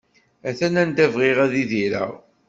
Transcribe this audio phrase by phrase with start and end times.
[0.49, 2.11] Atan anda bɣiɣ ad idireɣ!